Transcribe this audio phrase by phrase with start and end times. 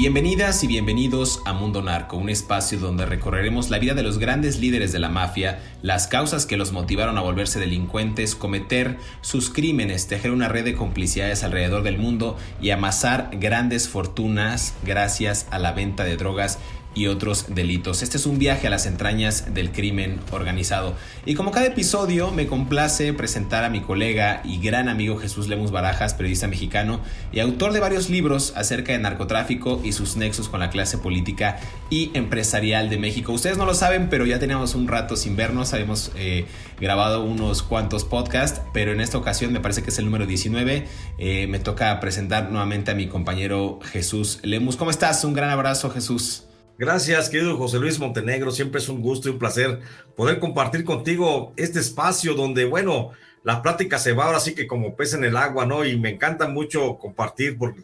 [0.00, 4.58] Bienvenidas y bienvenidos a Mundo Narco, un espacio donde recorreremos la vida de los grandes
[4.58, 10.06] líderes de la mafia, las causas que los motivaron a volverse delincuentes, cometer sus crímenes,
[10.06, 15.72] tejer una red de complicidades alrededor del mundo y amasar grandes fortunas gracias a la
[15.72, 16.58] venta de drogas
[16.94, 18.02] y otros delitos.
[18.02, 20.94] Este es un viaje a las entrañas del crimen organizado.
[21.24, 25.70] Y como cada episodio, me complace presentar a mi colega y gran amigo Jesús Lemus
[25.70, 27.00] Barajas, periodista mexicano
[27.32, 31.58] y autor de varios libros acerca de narcotráfico y sus nexos con la clase política
[31.90, 33.32] y empresarial de México.
[33.32, 36.46] Ustedes no lo saben, pero ya teníamos un rato sin vernos, habíamos eh,
[36.80, 40.86] grabado unos cuantos podcasts, pero en esta ocasión me parece que es el número 19.
[41.18, 44.76] Eh, me toca presentar nuevamente a mi compañero Jesús Lemus.
[44.76, 45.22] ¿Cómo estás?
[45.24, 46.49] Un gran abrazo, Jesús.
[46.80, 48.50] Gracias, querido José Luis Montenegro.
[48.50, 49.80] Siempre es un gusto y un placer
[50.16, 53.10] poder compartir contigo este espacio donde, bueno,
[53.44, 55.84] la plática se va ahora sí que como pez en el agua, ¿no?
[55.84, 57.74] Y me encanta mucho compartir por,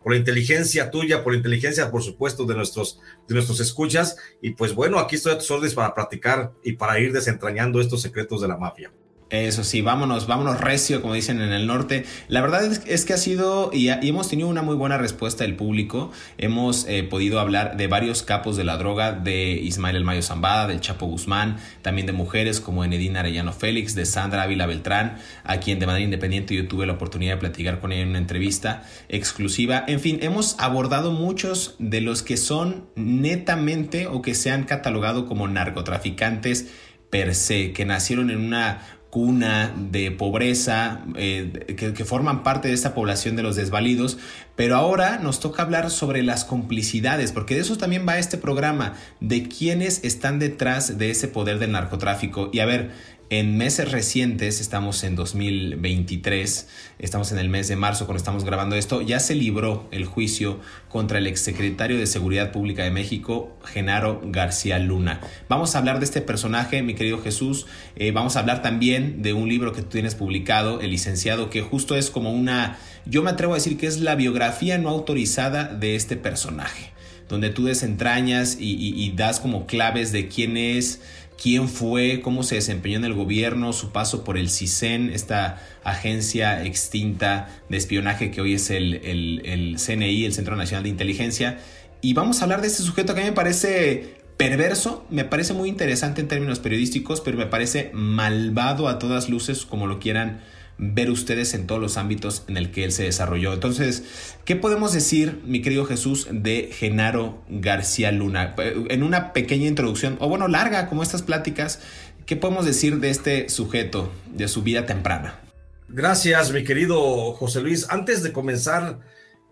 [0.00, 4.18] por la inteligencia tuya, por la inteligencia, por supuesto, de nuestros, de nuestros escuchas.
[4.40, 8.02] Y pues bueno, aquí estoy a tus órdenes para platicar y para ir desentrañando estos
[8.02, 8.92] secretos de la mafia.
[9.30, 12.04] Eso sí, vámonos, vámonos recio, como dicen en el norte.
[12.28, 16.12] La verdad es, que ha sido y, hemos tenido una muy buena respuesta del público.
[16.36, 20.66] Hemos eh, podido hablar de varios capos de la droga, de Ismael El Mayo Zambada,
[20.66, 25.56] del Chapo Guzmán, también de mujeres como Enedina Arellano Félix, de Sandra Ávila Beltrán, a
[25.56, 28.84] quien de manera independiente yo tuve la oportunidad de platicar con ella en una entrevista
[29.08, 29.84] exclusiva.
[29.88, 35.26] En fin, hemos abordado muchos de los que son netamente o que se han catalogado
[35.26, 36.68] como narcotraficantes
[37.10, 38.80] per se, que nacieron en una
[39.14, 44.18] cuna de pobreza, eh, que, forman parte de esta población de los desvalidos,
[44.56, 48.94] pero ahora nos toca hablar sobre las complicidades, porque de eso también va este programa,
[49.20, 52.50] de quienes están detrás de ese poder del narcotráfico.
[52.52, 52.90] Y a ver,
[53.30, 56.68] en meses recientes, estamos en 2023,
[56.98, 60.60] estamos en el mes de marzo cuando estamos grabando esto, ya se libró el juicio
[60.90, 65.20] contra el exsecretario de Seguridad Pública de México, Genaro García Luna.
[65.48, 69.32] Vamos a hablar de este personaje, mi querido Jesús, eh, vamos a hablar también de
[69.32, 73.30] un libro que tú tienes publicado, El licenciado, que justo es como una, yo me
[73.30, 76.92] atrevo a decir que es la biografía no autorizada de este personaje,
[77.28, 81.00] donde tú desentrañas y das como claves de quién es,
[81.40, 86.64] quién fue, cómo se desempeñó en el gobierno, su paso por el CISEN, esta agencia
[86.64, 91.58] extinta de espionaje que hoy es el, el, CNI, el Centro Nacional de Inteligencia.
[92.00, 95.52] Y vamos a hablar de este sujeto que a mí me parece perverso, me parece
[95.52, 100.40] muy interesante en términos periodísticos, pero me parece malvado a todas luces, como lo quieran
[100.78, 103.52] ver ustedes en todos los ámbitos en el que él se desarrolló.
[103.52, 108.54] Entonces, ¿qué podemos decir, mi querido Jesús, de Genaro García Luna?
[108.88, 111.80] En una pequeña introducción, o bueno, larga como estas pláticas,
[112.26, 115.40] ¿qué podemos decir de este sujeto, de su vida temprana?
[115.88, 117.86] Gracias, mi querido José Luis.
[117.90, 119.00] Antes de comenzar,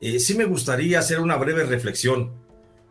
[0.00, 2.32] eh, sí me gustaría hacer una breve reflexión,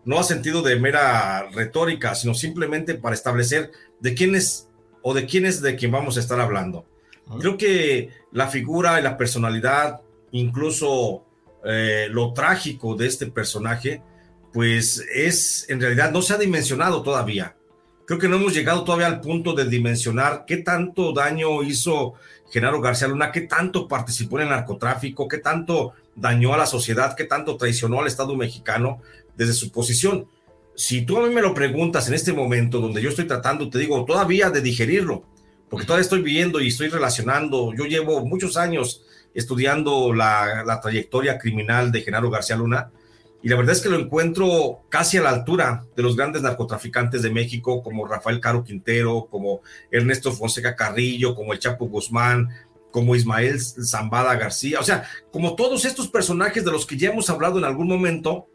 [0.05, 4.69] no a sentido de mera retórica, sino simplemente para establecer de quién es
[5.01, 6.85] o de quién es de quien vamos a estar hablando.
[7.39, 10.01] Creo que la figura y la personalidad,
[10.31, 11.25] incluso
[11.65, 14.01] eh, lo trágico de este personaje,
[14.53, 17.55] pues es, en realidad, no se ha dimensionado todavía.
[18.05, 22.15] Creo que no hemos llegado todavía al punto de dimensionar qué tanto daño hizo
[22.51, 27.15] Genaro García Luna, qué tanto participó en el narcotráfico, qué tanto dañó a la sociedad,
[27.15, 29.01] qué tanto traicionó al Estado mexicano
[29.37, 30.27] desde su posición.
[30.75, 33.77] si tú a mí me lo preguntas en este momento donde yo estoy tratando, te
[33.77, 35.23] digo, todavía de digerirlo,
[35.71, 39.03] porque todavía estoy viendo y estoy relacionando, yo llevo muchos años
[39.33, 42.91] estudiando la, la trayectoria criminal de Genaro García Luna,
[43.41, 47.21] y la verdad es que lo encuentro casi a la altura de los grandes narcotraficantes
[47.21, 52.49] de México, como Rafael Caro Quintero, como Ernesto Fonseca Carrillo, como el Chapo Guzmán,
[52.91, 57.29] como Ismael Zambada García, o sea, como todos estos personajes de los que ya hemos
[57.29, 58.47] hablado en algún momento,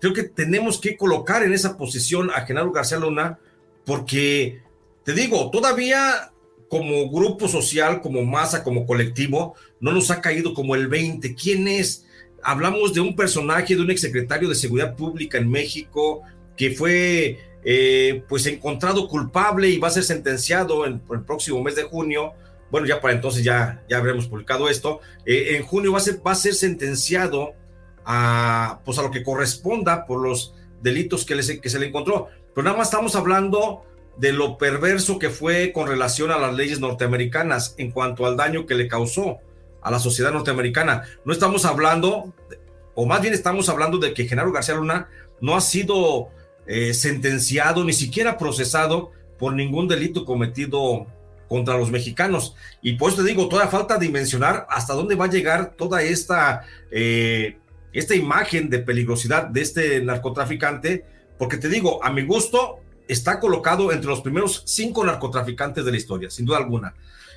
[0.00, 3.40] creo que tenemos que colocar en esa posición a Genaro García Luna,
[3.84, 4.62] porque,
[5.04, 6.31] te digo, todavía
[6.72, 11.34] como grupo social, como masa, como colectivo, no nos ha caído como el 20.
[11.34, 12.06] ¿Quién es?
[12.42, 16.22] hablamos de un personaje, de un exsecretario de Seguridad Pública en México
[16.56, 21.76] que fue eh, pues encontrado culpable y va a ser sentenciado en, el próximo mes
[21.76, 22.32] de junio.
[22.70, 25.00] Bueno, ya para entonces ya, ya habremos publicado esto.
[25.26, 27.52] Eh, en junio va a, ser, va a ser sentenciado
[28.06, 32.28] a, pues a lo que corresponda por los delitos que, que se le encontró.
[32.54, 33.84] Pero nada más estamos hablando
[34.16, 38.66] de lo perverso que fue con relación a las leyes norteamericanas en cuanto al daño
[38.66, 39.38] que le causó
[39.80, 41.02] a la sociedad norteamericana.
[41.24, 42.32] No estamos hablando,
[42.94, 45.08] o más bien estamos hablando de que Genaro García Luna
[45.40, 46.28] no ha sido
[46.66, 51.06] eh, sentenciado, ni siquiera procesado por ningún delito cometido
[51.48, 52.54] contra los mexicanos.
[52.80, 56.62] Y por eso te digo, toda falta dimensionar hasta dónde va a llegar toda esta,
[56.90, 57.58] eh,
[57.92, 61.04] esta imagen de peligrosidad de este narcotraficante,
[61.38, 65.96] porque te digo, a mi gusto, está colocado entre los primeros cinco narcotraficantes de la
[65.96, 66.94] historia, sin duda alguna.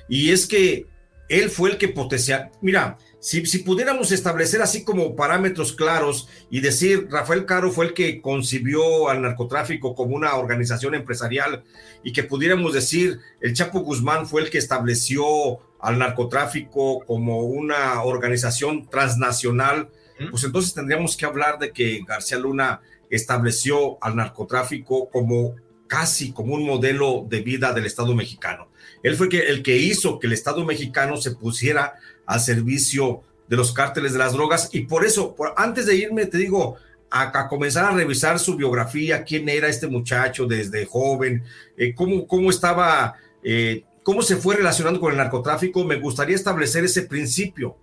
[0.08, 0.86] Y es que
[1.28, 2.50] él fue el que potencia.
[2.60, 7.94] Mira, si, si, pudiéramos establecer así como parámetros claros y decir, Rafael Caro fue el
[7.94, 11.64] que concibió al narcotráfico como una organización empresarial
[12.04, 18.02] y que pudiéramos decir, el Chapo Guzmán fue el que estableció al narcotráfico como una
[18.02, 19.90] organización transnacional,
[20.30, 22.80] pues entonces tendríamos que hablar de que García Luna
[23.10, 25.54] estableció al narcotráfico como
[25.86, 28.68] casi como un modelo de vida del Estado mexicano.
[29.02, 31.94] Él fue el que hizo que el Estado mexicano se pusiera
[32.26, 36.38] al servicio de los cárteles de las drogas y por eso, antes de irme, te
[36.38, 36.76] digo,
[37.10, 41.44] a, comenzar a revisar su biografía, quién era este muchacho desde joven,
[41.76, 46.84] eh, cómo, cómo estaba, eh, cómo se fue relacionando con el narcotráfico, me gustaría establecer
[46.84, 47.76] ese principio,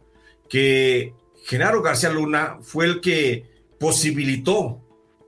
[0.50, 1.14] que
[1.46, 3.46] Genaro García Luna fue el que
[3.80, 4.83] posibilitó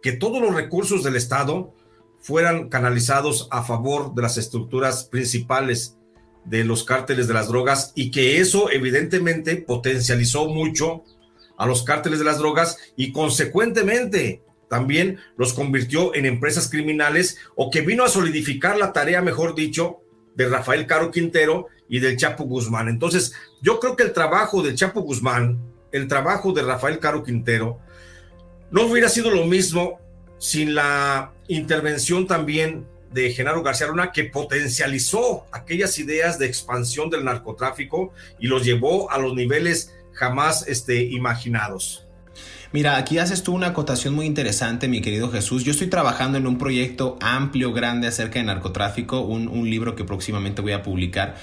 [0.06, 1.74] que todos los recursos del Estado
[2.20, 5.98] fueran canalizados a favor de las estructuras principales
[6.44, 11.02] de los cárteles de las drogas y que eso evidentemente potencializó mucho
[11.58, 17.72] a los cárteles de las drogas y consecuentemente también los convirtió en empresas criminales o
[17.72, 20.02] que vino a solidificar la tarea, mejor dicho,
[20.36, 22.90] de Rafael Caro Quintero y del Chapo Guzmán.
[22.90, 25.60] Entonces, yo creo que el trabajo del Chapo Guzmán,
[25.92, 27.80] el trabajo de Rafael Caro Quintero,
[28.76, 30.02] no hubiera sido lo mismo
[30.38, 37.24] sin la intervención también de Genaro García Luna, que potencializó aquellas ideas de expansión del
[37.24, 42.06] narcotráfico y los llevó a los niveles jamás este, imaginados.
[42.74, 45.64] Mira, aquí haces tú una acotación muy interesante, mi querido Jesús.
[45.64, 50.62] Yo estoy trabajando en un proyecto amplio, grande acerca de narcotráfico, un, libro que próximamente
[50.62, 51.38] voy a publicar.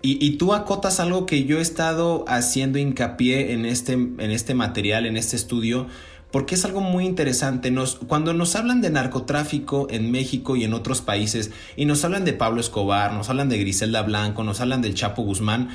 [0.00, 4.54] Y, y, tú acotas algo que yo he estado haciendo hincapié en este, en este
[4.54, 5.88] material, en este estudio,
[6.30, 7.72] porque es algo muy interesante.
[8.06, 12.32] Cuando nos hablan de narcotráfico en México y en otros países, y nos hablan de
[12.32, 15.70] Pablo Escobar, nos hablan de Griselda Blanco, nos hablan del Chapo Guzmán,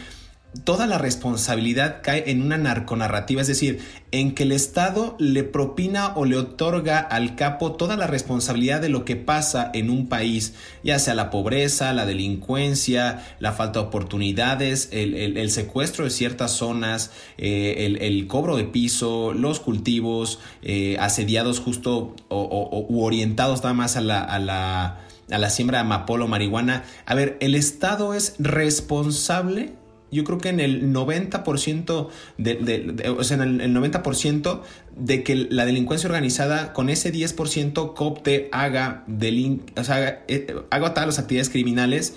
[0.63, 3.79] toda la responsabilidad cae en una narconarrativa, es decir,
[4.11, 8.89] en que el Estado le propina o le otorga al capo toda la responsabilidad de
[8.89, 13.87] lo que pasa en un país, ya sea la pobreza, la delincuencia, la falta de
[13.87, 21.59] oportunidades, el, secuestro de ciertas zonas, eh, el, cobro de piso, los cultivos, eh, asediados
[21.59, 24.99] justo o, u orientados nada más a la, a la
[25.31, 26.83] a la siembra de amapola o marihuana.
[27.05, 29.73] A ver, el Estado es responsable
[30.13, 34.61] yo creo que en el 90% de, o sea, en el, 90%
[34.95, 40.93] de que la delincuencia organizada con ese 10% copte, haga, delin o sea, eh, haga
[40.93, 42.15] todas las actividades criminales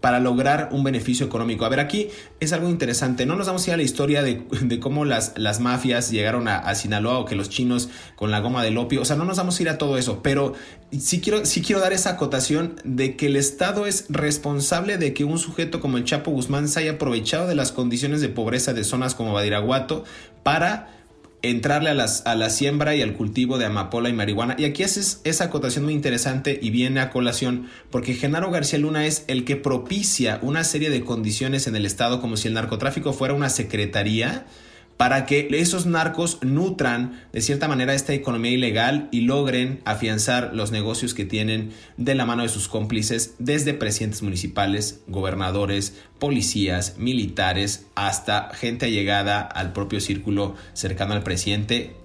[0.00, 1.64] para lograr un beneficio económico.
[1.64, 2.08] A ver, aquí
[2.40, 3.26] es algo interesante.
[3.26, 4.44] No nos vamos a ir a la historia de,
[4.80, 8.78] cómo las, las, mafias llegaron a, Sinaloa o que los chinos con la goma del
[8.78, 9.02] opio.
[9.02, 10.22] O sea, no nos vamos a ir a todo eso.
[10.22, 10.54] Pero
[10.98, 15.24] sí quiero, sí quiero dar esa acotación de que el Estado es responsable de que
[15.24, 18.84] un sujeto como el Chapo Guzmán se haya aprovechado de las condiciones de pobreza de
[18.84, 20.04] zonas como Badiraguato
[20.42, 20.93] para
[21.50, 24.56] entrarle a, las, a la siembra y al cultivo de amapola y marihuana.
[24.58, 29.06] Y aquí haces esa acotación muy interesante y viene a colación porque Genaro García Luna
[29.06, 33.12] es el que propicia una serie de condiciones en el Estado como si el narcotráfico
[33.12, 34.46] fuera una secretaría
[34.96, 40.70] para que esos narcos nutran de cierta manera esta economía ilegal y logren afianzar los
[40.70, 47.86] negocios que tienen de la mano de sus cómplices desde presidentes municipales, gobernadores, policías, militares,
[47.94, 51.96] hasta gente allegada al propio círculo cercano al presidente.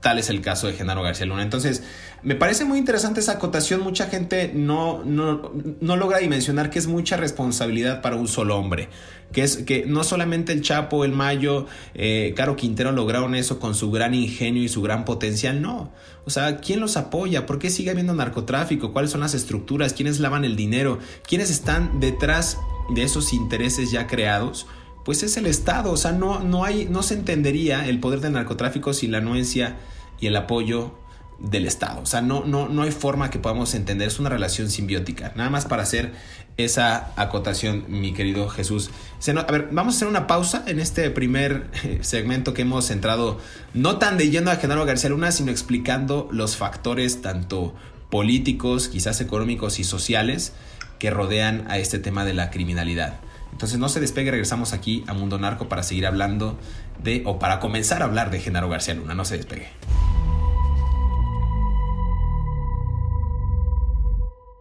[0.00, 1.42] Tal es el caso de Genaro García Luna.
[1.42, 1.82] Entonces,
[2.24, 3.82] me parece muy interesante esa acotación.
[3.82, 8.88] Mucha gente no, no, no, logra dimensionar que es mucha responsabilidad para un solo hombre.
[9.30, 13.74] Que es que no solamente el Chapo, el Mayo, eh, Caro Quintero lograron eso con
[13.74, 15.60] su gran ingenio y su gran potencial.
[15.60, 15.92] No.
[16.24, 17.44] O sea, ¿quién los apoya?
[17.44, 18.94] ¿Por qué sigue habiendo narcotráfico?
[18.94, 19.92] ¿Cuáles son las estructuras?
[19.92, 20.98] ¿Quiénes lavan el dinero?
[21.28, 22.58] ¿Quiénes están detrás
[22.94, 24.66] de esos intereses ya creados?
[25.04, 25.92] Pues es el Estado.
[25.92, 29.76] O sea, no, no, hay, no se entendería el poder del narcotráfico sin la anuencia
[30.20, 31.03] y el apoyo
[31.38, 32.00] del Estado.
[32.00, 35.32] O sea, no, no, no hay forma que podamos entender, es una relación simbiótica.
[35.36, 36.12] Nada más para hacer
[36.56, 38.90] esa acotación, mi querido Jesús.
[39.26, 43.38] A ver, vamos a hacer una pausa en este primer eh, segmento que hemos centrado
[43.72, 47.74] no tan de lleno a Genaro García Luna, sino explicando los factores tanto
[48.10, 50.52] políticos, quizás económicos y sociales
[50.98, 53.20] que rodean a este tema de la criminalidad.
[53.50, 56.58] Entonces no se despegue, regresamos aquí a Mundo Narco para seguir hablando
[57.02, 59.68] de, o para comenzar a hablar de Genaro García Luna, no se despegue.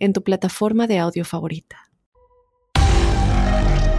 [0.00, 1.90] en tu plataforma de audio favorita.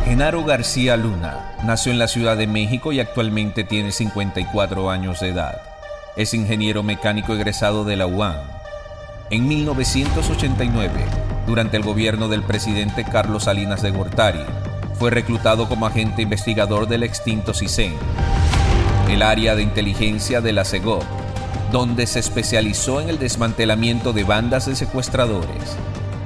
[0.03, 5.29] Genaro García Luna nació en la Ciudad de México y actualmente tiene 54 años de
[5.29, 5.61] edad.
[6.17, 8.35] Es ingeniero mecánico egresado de la UAM.
[9.29, 11.05] En 1989,
[11.47, 14.43] durante el gobierno del presidente Carlos Salinas de Gortari,
[14.95, 17.93] fue reclutado como agente investigador del extinto CISEN,
[19.09, 21.03] el área de inteligencia de la CEGOP,
[21.71, 25.77] donde se especializó en el desmantelamiento de bandas de secuestradores.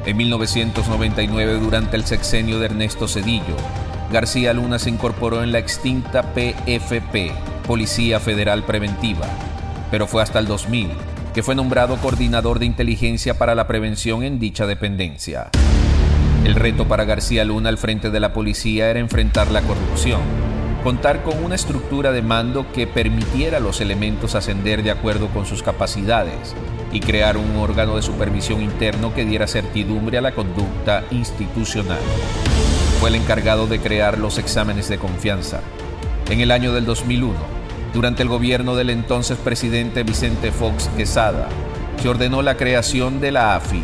[0.06, 3.56] En 1999, durante el sexenio de Ernesto Cedillo,
[4.12, 7.32] García Luna se incorporó en la extinta PFP,
[7.66, 9.28] Policía Federal Preventiva,
[9.92, 10.90] pero fue hasta el 2000
[11.36, 15.50] que fue nombrado coordinador de inteligencia para la prevención en dicha dependencia.
[16.46, 20.22] El reto para García Luna al frente de la policía era enfrentar la corrupción,
[20.86, 25.48] contar con una estructura de mando que permitiera a los elementos ascender de acuerdo con
[25.48, 26.54] sus capacidades
[26.92, 31.98] y crear un órgano de supervisión interno que diera certidumbre a la conducta institucional.
[33.00, 35.62] Fue el encargado de crear los exámenes de confianza.
[36.30, 37.34] En el año del 2001,
[37.92, 41.50] durante el gobierno del entonces presidente Vicente Fox Quesada,
[42.00, 43.82] se ordenó la creación de la AFI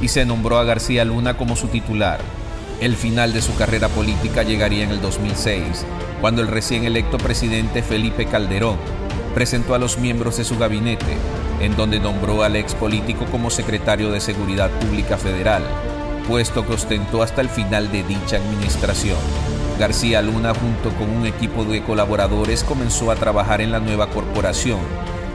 [0.00, 2.20] y se nombró a García Luna como su titular.
[2.80, 5.84] El final de su carrera política llegaría en el 2006
[6.24, 8.78] cuando el recién electo presidente Felipe Calderón
[9.34, 11.18] presentó a los miembros de su gabinete,
[11.60, 15.62] en donde nombró al ex político como secretario de Seguridad Pública Federal,
[16.26, 19.18] puesto que ostentó hasta el final de dicha administración.
[19.78, 24.80] García Luna junto con un equipo de colaboradores comenzó a trabajar en la nueva corporación,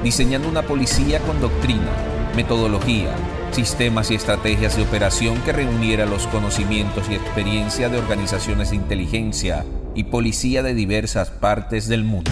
[0.03, 1.91] diseñando una policía con doctrina,
[2.35, 3.13] metodología,
[3.51, 9.63] sistemas y estrategias de operación que reuniera los conocimientos y experiencia de organizaciones de inteligencia,
[9.99, 12.31] y policía de diversas partes del mundo.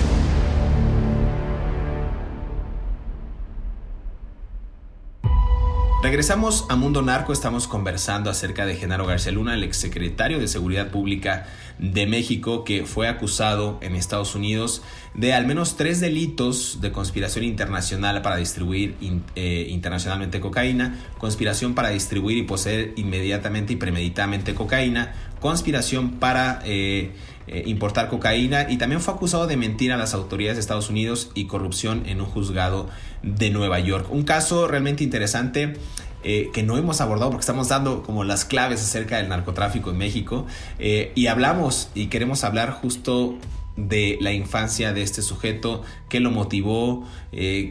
[6.02, 10.92] Regresamos a Mundo Narco, estamos conversando acerca de Genaro García Luna, el exsecretario de Seguridad
[10.92, 11.48] Pública
[11.78, 14.82] de México, que fue acusado en Estados Unidos
[15.14, 18.96] de al menos tres delitos de conspiración internacional para distribuir
[19.36, 26.62] eh, internacionalmente cocaína, conspiración para distribuir y poseer inmediatamente y premeditadamente cocaína, conspiración para...
[26.64, 27.12] Eh,
[27.50, 31.32] eh, importar cocaína y también fue acusado de mentir a las autoridades de Estados Unidos
[31.34, 32.90] y corrupción en un juzgado
[33.24, 34.08] de Nueva York.
[34.10, 35.76] Un caso realmente interesante.
[36.24, 40.00] Eh, que no hemos abordado porque estamos dando como las claves acerca del narcotráfico en
[40.00, 40.48] México
[40.80, 43.38] eh, y hablamos y queremos hablar justo
[43.78, 47.06] de la infancia de este sujeto, qué lo motivó,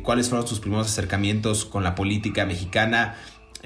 [0.05, 3.17] cuáles fueron sus primeros acercamientos con la política mexicana,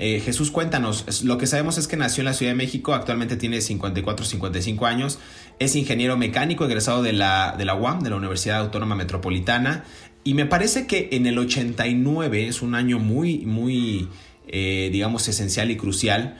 [0.02, 3.36] eh, Jesús, cuéntanos, lo que sabemos es que nació en la Ciudad de México, actualmente
[3.36, 5.18] tiene 54, 55 años,
[5.58, 9.84] es ingeniero mecánico egresado de la, de la UAM, de la Universidad Autónoma Metropolitana,
[10.24, 14.08] y me parece que en el 89 es un año muy, muy,
[14.48, 16.38] eh, digamos, esencial y crucial,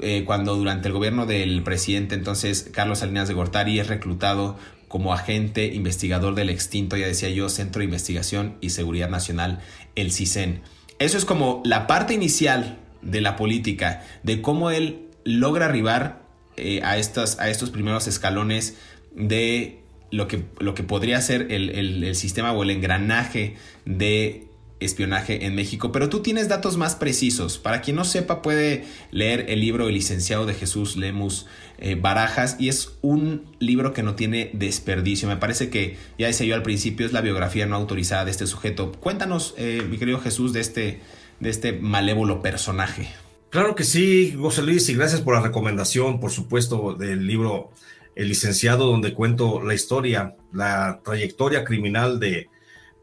[0.00, 5.12] eh, cuando durante el gobierno del presidente entonces Carlos Salinas de Gortari es reclutado como
[5.12, 9.58] agente investigador del extinto, ya decía yo, Centro de Investigación y Seguridad Nacional,
[9.96, 10.62] el CISEN.
[11.00, 16.22] Eso es como la parte inicial de la política, de cómo él logra arribar
[16.56, 18.76] eh, a, estas, a estos primeros escalones
[19.14, 19.80] de
[20.10, 25.54] lo que, lo que podría ser el, el sistema o el engranaje de espionaje en
[25.54, 27.58] México, pero tú tienes datos más precisos.
[27.58, 31.46] Para quien no sepa, puede leer el libro El licenciado de Jesús Lemus
[31.78, 35.28] eh, Barajas y es un libro que no tiene desperdicio.
[35.28, 38.46] Me parece que, ya decía yo al principio, es la biografía no autorizada de este
[38.46, 38.92] sujeto.
[38.92, 41.00] Cuéntanos, eh, mi querido Jesús, de este,
[41.40, 43.08] de este malévolo personaje.
[43.50, 47.70] Claro que sí, José Luis, y gracias por la recomendación, por supuesto, del libro
[48.14, 52.48] El licenciado, donde cuento la historia, la trayectoria criminal de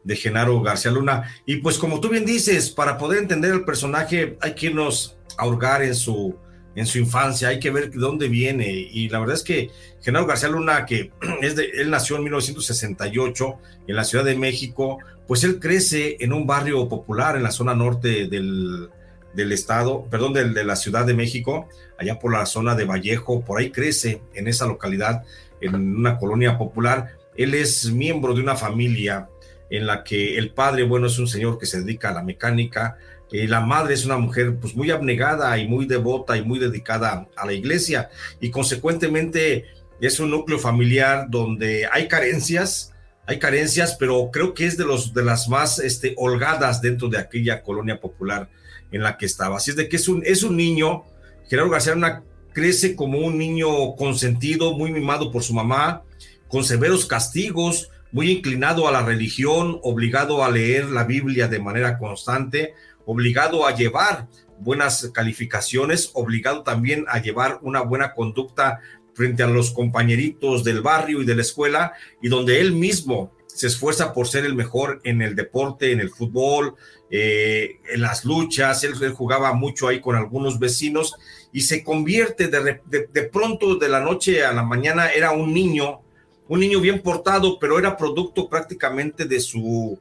[0.08, 1.24] de Genaro García Luna.
[1.44, 5.46] Y pues como tú bien dices, para poder entender el personaje hay que irnos a
[5.82, 6.36] en su,
[6.78, 8.68] en su infancia, hay que ver de dónde viene.
[8.68, 9.70] Y la verdad es que
[10.00, 11.10] Genaro García Luna, que
[11.42, 13.58] es de, él nació en 1968
[13.88, 17.74] en la Ciudad de México, pues él crece en un barrio popular en la zona
[17.74, 18.90] norte del,
[19.34, 21.68] del estado, perdón, de la Ciudad de México,
[21.98, 25.24] allá por la zona de Vallejo, por ahí crece en esa localidad,
[25.60, 27.16] en una colonia popular.
[27.36, 29.28] Él es miembro de una familia
[29.70, 32.96] en la que el padre, bueno, es un señor que se dedica a la mecánica,
[33.32, 37.28] eh, la madre es una mujer pues muy abnegada y muy devota y muy dedicada
[37.36, 39.66] a la iglesia y consecuentemente
[40.00, 42.94] es un núcleo familiar donde hay carencias,
[43.26, 47.18] hay carencias, pero creo que es de los de las más este, holgadas dentro de
[47.18, 48.48] aquella colonia popular
[48.90, 49.56] en la que estaba.
[49.56, 51.04] Así es de que es un, es un niño,
[51.48, 56.02] Gerardo García crece como un niño consentido, muy mimado por su mamá,
[56.48, 61.98] con severos castigos, muy inclinado a la religión, obligado a leer la Biblia de manera
[61.98, 62.74] constante,
[63.04, 68.80] obligado a llevar buenas calificaciones, obligado también a llevar una buena conducta
[69.14, 73.66] frente a los compañeritos del barrio y de la escuela, y donde él mismo se
[73.66, 76.76] esfuerza por ser el mejor en el deporte, en el fútbol,
[77.10, 81.16] eh, en las luchas, él, jugaba mucho ahí con algunos vecinos
[81.52, 86.02] y se convierte de, de pronto de la noche a la mañana, era un niño
[86.48, 89.98] un niño bien portado, pero era producto prácticamente de su,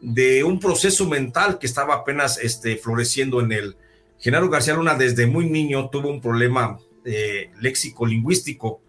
[0.00, 3.76] de un proceso mental que estaba apenas este, floreciendo en él.
[4.18, 8.80] Genaro García Luna desde muy niño tuvo un problema eh, léxico-lingüístico,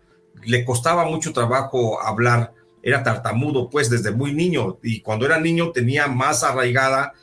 [0.44, 4.78] le costaba mucho trabajo hablar, era tartamudo pues desde muy niño.
[4.84, 7.13] Y cuando era niño tenía más arraigada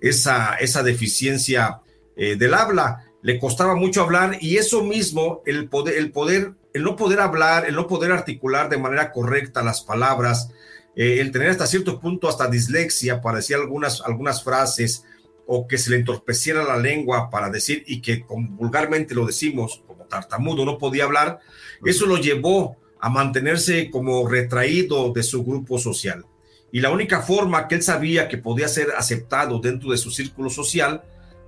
[0.00, 1.80] esa, esa deficiencia
[2.16, 6.84] eh, del habla, le costaba mucho hablar y eso mismo, el poder, el poder el
[6.84, 10.50] no poder hablar, el no poder articular de manera correcta las palabras,
[10.96, 15.04] eh, el tener hasta cierto punto hasta dislexia para decir algunas, algunas frases
[15.46, 19.82] o que se le entorpeciera la lengua para decir y que como vulgarmente lo decimos
[19.86, 21.40] como tartamudo no podía hablar,
[21.84, 26.24] eso lo llevó a mantenerse como retraído de su grupo social.
[26.70, 30.48] Y la única forma que él sabía que podía ser aceptado dentro de su círculo
[30.48, 31.02] social,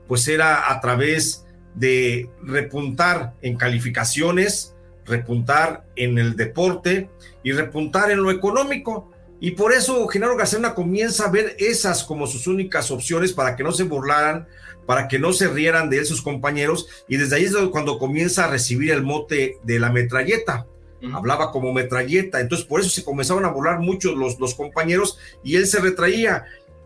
[0.06, 1.43] pues era a través
[1.74, 7.10] de repuntar en calificaciones, repuntar en el deporte
[7.42, 9.10] y repuntar en lo económico.
[9.40, 13.64] Y por eso Genaro García comienza a ver esas como sus únicas opciones para que
[13.64, 14.46] no se burlaran,
[14.87, 16.87] para que no se rieran de él sus compañeros.
[17.08, 20.66] Y desde ahí es cuando comienza a recibir el mote de la metralleta.
[21.12, 22.40] Hablaba como metralleta.
[22.40, 26.44] Entonces por eso se comenzaban a burlar mucho los, los compañeros y él se retraía.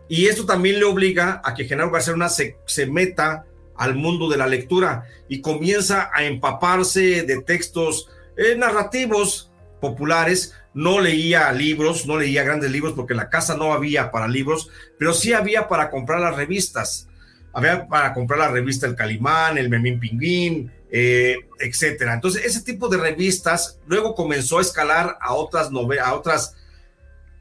[0.09, 3.45] Y esto también le obliga a que Genaro García se, se meta
[3.79, 10.53] al mundo de la lectura y comienza a empaparse de textos eh, narrativos populares.
[10.73, 15.13] No leía libros, no leía grandes libros porque la casa no había para libros, pero
[15.13, 17.07] sí había para comprar las revistas.
[17.53, 22.13] Había para comprar la revista El Calimán, El Memín Pingüín, eh, etcétera.
[22.13, 26.55] Entonces, ese tipo de revistas luego comenzó a escalar a otras novelas, a otras,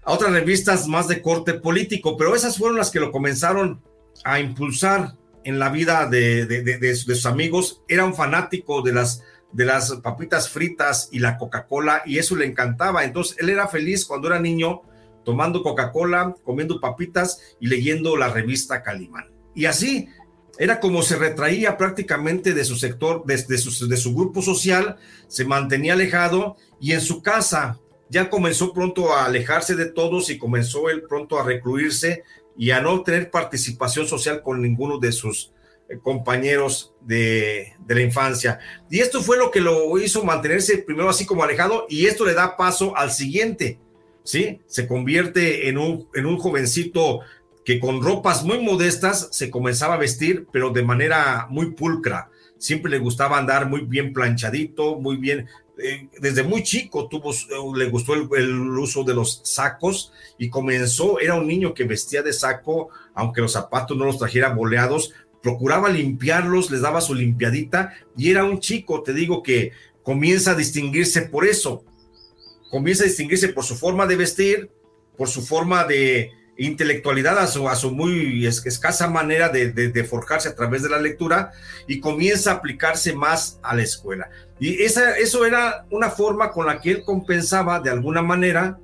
[0.05, 3.83] a otras revistas más de corte político, pero esas fueron las que lo comenzaron
[4.25, 9.23] a impulsar en la vida de, sus amigos, era un fanático de las,
[9.53, 13.05] de las papitas fritas y la Coca-Cola y eso le encantaba.
[13.05, 14.83] Entonces él era feliz cuando era niño
[15.25, 19.27] tomando Coca-Cola, comiendo papitas y leyendo la revista Calimán.
[19.55, 20.09] Y así
[20.59, 24.97] era como se retraía prácticamente de su sector, de, su, de su grupo social,
[25.29, 27.79] se mantenía alejado y en su casa
[28.11, 32.25] ya comenzó pronto a alejarse de todos y comenzó él pronto a recluirse
[32.59, 35.53] y a no tener participación social con ninguno de sus
[35.89, 38.59] eh, compañeros de, la infancia.
[38.91, 42.35] Y esto fue lo que lo hizo mantenerse primero así como alejado y esto le
[42.35, 43.79] da paso al siguiente,
[44.25, 44.61] ¿sí?
[44.67, 47.21] Se convierte en un, en un jovencito
[47.65, 52.31] que con ropas muy modestas se comenzaba a vestir, pero de manera muy pulcra.
[52.59, 55.47] Siempre le gustaba andar muy bien planchadito, muy bien
[55.81, 57.33] eh, desde muy chico tuvo,
[57.75, 62.33] le gustó el, uso de los sacos y comenzó, era un niño que vestía de
[62.33, 68.31] saco, aunque los zapatos no los trajera boleados, procuraba limpiarlos, les daba su limpiadita y
[68.31, 69.71] era un chico, te digo, que
[70.03, 71.85] comienza a distinguirse por eso,
[72.71, 74.71] comienza a distinguirse por su forma de vestir,
[75.17, 80.49] por su forma de intelectualidad, a su, a su muy escasa manera de, de, forjarse
[80.49, 81.53] a través de la lectura
[81.87, 84.29] y comienza a aplicarse más a la escuela.
[84.59, 88.79] Y esa, eso era una forma con la que él compensaba de alguna manera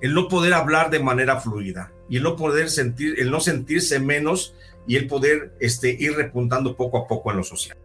[0.00, 4.00] el no poder hablar de manera fluida y el no poder sentir, el no sentirse
[4.00, 4.54] menos
[4.86, 7.76] y el poder este, ir repuntando poco a poco en lo social.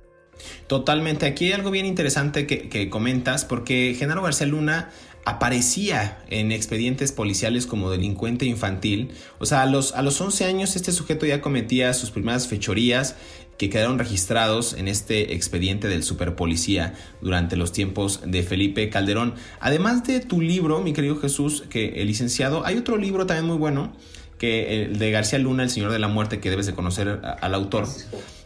[0.67, 1.25] Totalmente.
[1.25, 4.91] Aquí hay algo bien interesante que, que comentas, porque Genaro García Luna
[5.25, 9.11] aparecía en expedientes policiales como delincuente infantil.
[9.39, 13.15] O sea, a los, a los 11 años este sujeto ya cometía sus primeras fechorías
[13.57, 19.35] que quedaron registrados en este expediente del superpolicía durante los tiempos de Felipe Calderón.
[19.59, 23.57] Además de tu libro, mi querido Jesús, que el licenciado, hay otro libro también muy
[23.57, 23.91] bueno
[24.37, 27.53] que el de García Luna, El Señor de la Muerte, que debes de conocer al
[27.53, 27.85] autor,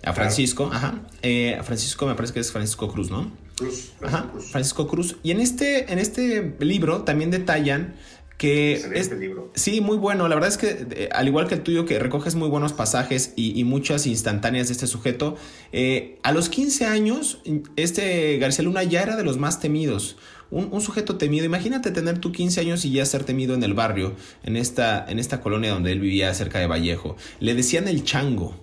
[0.04, 3.32] a Francisco, ajá, eh, Francisco me parece que es Francisco Cruz, ¿no?
[3.64, 4.46] Cruz, Francisco, Cruz.
[4.52, 5.16] Francisco Cruz.
[5.24, 7.96] Y en este, en este libro también detallan
[8.38, 9.52] que es, libro.
[9.56, 10.28] Sí, muy bueno.
[10.28, 13.32] La verdad es que, eh, al igual que el tuyo, que recoges muy buenos pasajes
[13.36, 15.38] y, muchas instantáneas de este sujeto,
[15.72, 17.42] eh, a los 15 años,
[17.78, 20.18] este García Luna ya era de los más temidos
[20.54, 21.46] un, sujeto temido.
[21.46, 25.20] Imagínate tener tú 15 años y ya ser temido en el barrio, en esta, en
[25.20, 27.16] esta colonia donde él vivía cerca de Vallejo.
[27.40, 28.63] Le decían el chango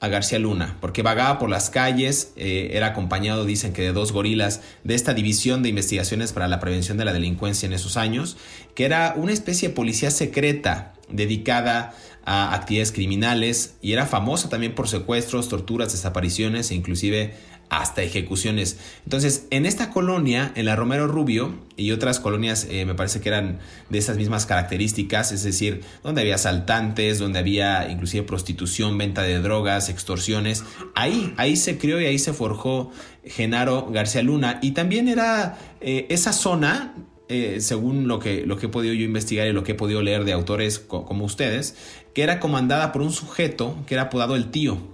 [0.00, 4.12] a García Luna, porque vagaba por las calles, eh, era acompañado, dicen que de dos
[4.12, 8.38] gorilas de esta división de investigaciones para la prevención de la delincuencia en esos años,
[8.74, 14.74] que era una especie de policía secreta dedicada a actividades criminales y era famosa también
[14.74, 17.34] por secuestros, torturas, desapariciones e inclusive
[17.70, 18.78] hasta ejecuciones.
[19.04, 23.28] Entonces, en esta colonia, en la Romero Rubio y otras colonias, eh, me parece que
[23.28, 29.22] eran de esas mismas características, es decir, donde había asaltantes, donde había inclusive prostitución, venta
[29.22, 30.64] de drogas, extorsiones,
[30.96, 32.90] ahí, ahí se crió y ahí se forjó
[33.24, 34.58] Genaro García Luna.
[34.62, 36.94] Y también era eh, esa zona,
[37.28, 40.02] eh, según lo que, lo que he podido yo investigar y lo que he podido
[40.02, 41.76] leer de autores como ustedes,
[42.14, 44.89] que era comandada por un sujeto que era apodado el tío.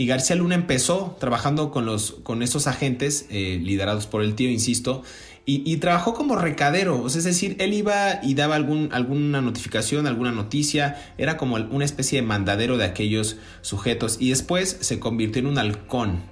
[0.00, 4.48] Y García Luna empezó trabajando con, los, con estos agentes, eh, liderados por el tío,
[4.48, 5.02] insisto,
[5.44, 11.12] y, trabajó como recadero, es decir, él iba y daba algún, alguna notificación, alguna noticia,
[11.18, 15.58] era como una especie de mandadero de aquellos sujetos, y después se convirtió en un
[15.58, 16.22] halcón,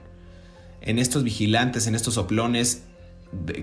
[0.80, 2.84] en estos vigilantes, en estos soplones,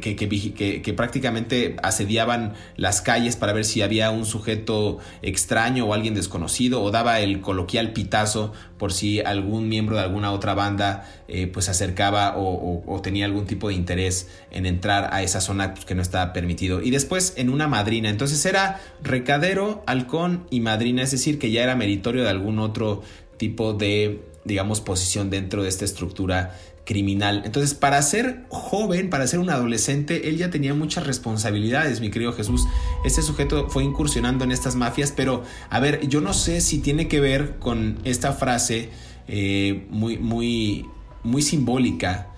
[0.02, 6.84] que, prácticamente asediaban las calles para ver si había un sujeto extraño o alguien desconocido
[6.84, 11.66] o daba el coloquial pitazo por si algún miembro de alguna otra banda eh, pues
[11.66, 16.02] se acercaba o, tenía algún tipo de interés en entrar a esa zona que no
[16.02, 16.82] estaba permitido.
[16.82, 18.10] Y después en una madrina.
[18.10, 23.02] Entonces era recadero halcón y madrina es decir que ya era meritorio de algún otro
[23.38, 27.42] tipo de digamos posición dentro de esta estructura criminal.
[27.46, 32.32] Entonces, para ser joven, para ser un adolescente, él ya tenía muchas responsabilidades, mi querido
[32.32, 32.66] Jesús.
[33.04, 37.08] Este sujeto fue incursionando en estas mafias, pero a ver, yo no sé si tiene
[37.08, 38.90] que ver con esta frase
[39.28, 40.86] eh, muy, muy,
[41.24, 42.30] muy simbólica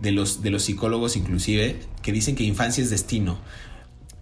[0.00, 3.38] de los, de los psicólogos inclusive, que dicen que infancia es destino.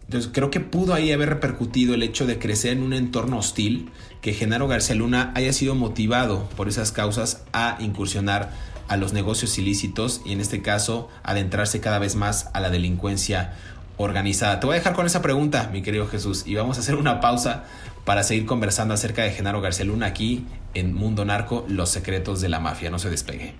[0.04, 3.90] Entonces creo que pudo ahí haber repercutido el hecho de crecer en un entorno hostil,
[4.20, 8.52] que Genaro García Luna haya sido motivado por esas causas a incursionar
[8.90, 13.54] a los negocios ilícitos y en este caso adentrarse cada vez más a la delincuencia
[13.96, 14.58] organizada.
[14.58, 17.20] Te voy a dejar con esa pregunta, mi querido Jesús, y vamos a hacer una
[17.20, 17.64] pausa
[18.04, 22.48] para seguir conversando acerca de Genaro García Luna aquí en Mundo Narco, los secretos de
[22.48, 22.90] la mafia.
[22.90, 23.54] No se despegue.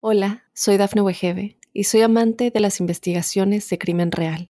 [0.00, 4.50] Hola, soy Dafne Wegebe y soy amante de las investigaciones de crimen real.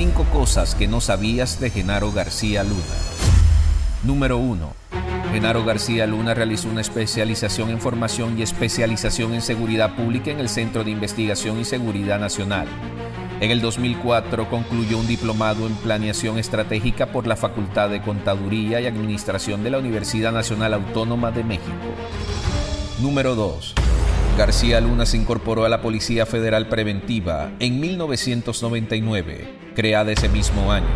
[0.00, 2.84] Cinco cosas que no sabías de Genaro García Luna.
[4.04, 4.72] Número 1.
[5.32, 10.48] Genaro García Luna realizó una especialización en formación y especialización en seguridad pública en el
[10.48, 12.68] Centro de Investigación y Seguridad Nacional.
[13.40, 18.86] En el 2004 concluyó un diplomado en planeación estratégica por la Facultad de Contaduría y
[18.86, 21.72] Administración de la Universidad Nacional Autónoma de México.
[23.00, 23.74] Número 2.
[24.38, 30.86] García Luna se incorporó a la Policía Federal Preventiva en 1999, creada ese mismo año.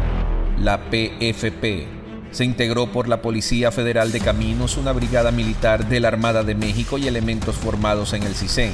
[0.60, 1.88] La PFP
[2.30, 6.54] se integró por la Policía Federal de Caminos, una brigada militar de la Armada de
[6.54, 8.70] México y elementos formados en el CISEN,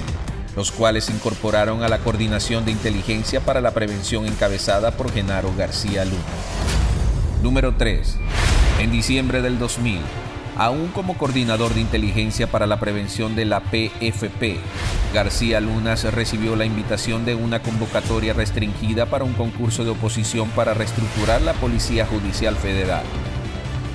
[0.54, 5.50] los cuales se incorporaron a la Coordinación de Inteligencia para la Prevención encabezada por Genaro
[5.56, 6.18] García Luna.
[7.42, 8.18] Número 3.
[8.80, 10.02] En diciembre del 2000,
[10.58, 14.58] aún como coordinador de inteligencia para la prevención de la PFP.
[15.14, 20.74] García Lunas recibió la invitación de una convocatoria restringida para un concurso de oposición para
[20.74, 23.04] reestructurar la Policía Judicial Federal.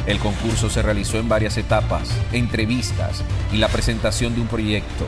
[0.07, 5.05] El concurso se realizó en varias etapas, entrevistas y la presentación de un proyecto.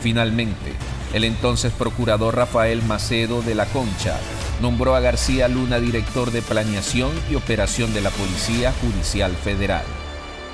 [0.00, 0.72] Finalmente,
[1.12, 4.16] el entonces procurador Rafael Macedo de la Concha
[4.60, 9.84] nombró a García Luna director de planeación y operación de la Policía Judicial Federal.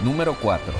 [0.03, 0.73] Número 4.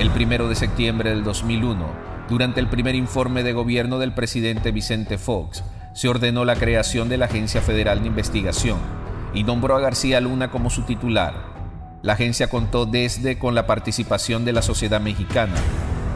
[0.00, 1.86] El 1 de septiembre del 2001,
[2.28, 5.62] durante el primer informe de gobierno del presidente Vicente Fox,
[5.94, 8.78] se ordenó la creación de la Agencia Federal de Investigación
[9.32, 11.34] y nombró a García Luna como su titular.
[12.02, 15.54] La agencia contó desde con la participación de la sociedad mexicana,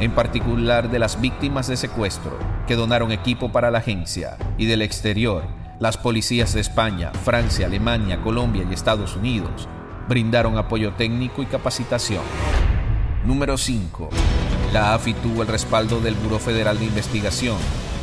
[0.00, 2.36] en particular de las víctimas de secuestro,
[2.66, 5.44] que donaron equipo para la agencia, y del exterior,
[5.78, 9.68] las policías de España, Francia, Alemania, Colombia y Estados Unidos,
[10.08, 12.22] brindaron apoyo técnico y capacitación.
[13.24, 14.08] Número 5.
[14.72, 17.56] La AFI tuvo el respaldo del Buró Federal de Investigación,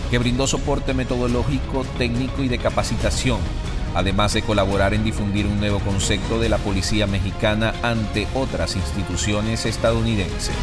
[0.09, 3.39] que brindó soporte metodológico, técnico y de capacitación,
[3.95, 9.65] además de colaborar en difundir un nuevo concepto de la policía mexicana ante otras instituciones
[9.65, 10.55] estadounidenses.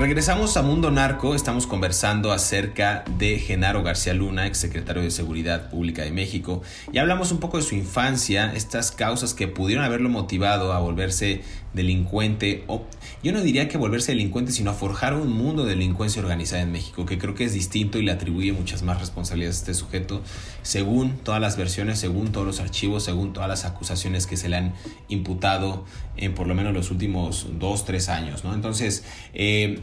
[0.00, 6.00] Regresamos a Mundo Narco, estamos conversando acerca de Genaro García Luna, exsecretario de Seguridad Pública
[6.04, 10.72] de México, y hablamos un poco de su infancia, estas causas que pudieron haberlo motivado
[10.72, 12.84] a volverse delincuente, o
[13.22, 16.72] yo no diría que volverse delincuente, sino a forjar un mundo de delincuencia organizada en
[16.72, 20.22] México, que creo que es distinto y le atribuye muchas más responsabilidades a este sujeto,
[20.62, 24.56] según todas las versiones, según todos los archivos, según todas las acusaciones que se le
[24.56, 24.74] han
[25.08, 25.84] imputado
[26.16, 28.54] en por lo menos los últimos dos, tres años, ¿no?
[28.54, 29.04] Entonces,
[29.34, 29.80] eh,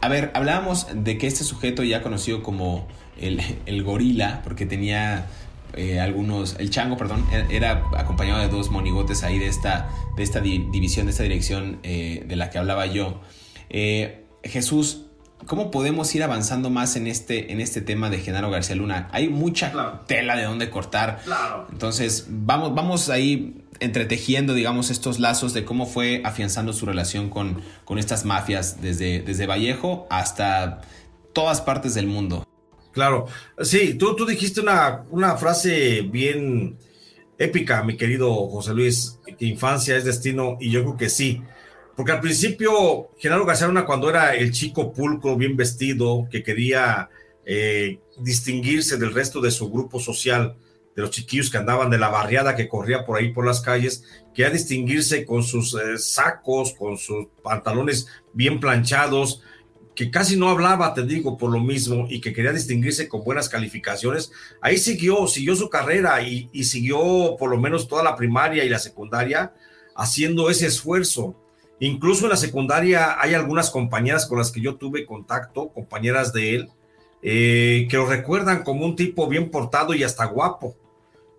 [0.00, 2.86] a ver, hablábamos de que este sujeto ya conocido como
[3.18, 5.26] el, el gorila, porque tenía
[5.76, 10.22] eh, algunos, el chango, perdón, e-, era acompañado de dos monigotes ahí de esta, de
[10.22, 13.20] esta división, de esta dirección eh, de la que hablaba yo.
[13.70, 15.06] Eh, Jesús,
[15.46, 19.08] ¿cómo podemos ir avanzando más en este, en este tema de Genaro García Luna?
[19.12, 21.20] Hay mucha tela de dónde cortar.
[21.70, 27.62] Entonces, vamos, vamos ahí entretejiendo, digamos, estos lazos de cómo fue afianzando su relación con,
[27.84, 30.82] con estas mafias desde, desde Vallejo hasta
[31.32, 32.46] todas partes del mundo.
[32.94, 33.26] Claro,
[33.60, 36.78] sí, tú, tú dijiste una, una frase bien
[37.36, 41.42] épica, mi querido José Luis, que infancia es destino, y yo creo que sí.
[41.96, 47.08] Porque al principio, Genaro García cuando era el chico pulcro, bien vestido, que quería
[47.44, 50.56] eh, distinguirse del resto de su grupo social,
[50.94, 54.04] de los chiquillos que andaban de la barriada que corría por ahí por las calles,
[54.34, 59.42] quería distinguirse con sus eh, sacos, con sus pantalones bien planchados,
[59.94, 63.48] que casi no hablaba, te digo, por lo mismo, y que quería distinguirse con buenas
[63.48, 68.68] calificaciones, ahí siguió, siguió su carrera y, siguió por lo menos toda la primaria y
[68.68, 69.54] la secundaria
[69.94, 71.36] haciendo ese esfuerzo.
[71.78, 76.54] Incluso en la secundaria hay algunas compañeras con las que yo tuve contacto, compañeras de
[76.56, 76.70] él,
[77.22, 80.76] eh, que lo recuerdan como un tipo bien portado y hasta guapo,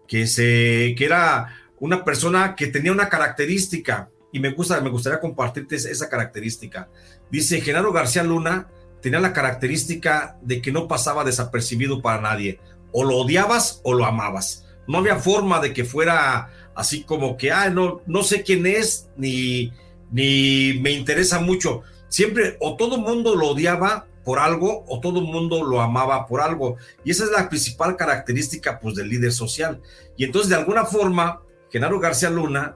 [0.07, 1.47] que, se, que era
[1.79, 6.89] una persona que tenía una característica, y me, gusta, me gustaría compartirte esa característica.
[7.31, 8.69] Dice, Genaro García Luna
[9.01, 12.59] tenía la característica de que no pasaba desapercibido para nadie.
[12.91, 14.65] O lo odiabas o lo amabas.
[14.87, 19.09] No había forma de que fuera así como que, ah, no, no sé quién es,
[19.17, 19.73] ni,
[20.11, 21.81] ni me interesa mucho.
[22.07, 26.25] Siempre o todo el mundo lo odiaba por algo o todo el mundo lo amaba
[26.25, 26.77] por algo.
[27.03, 29.81] Y esa es la principal característica pues del líder social.
[30.17, 32.75] Y entonces de alguna forma, Genaro García Luna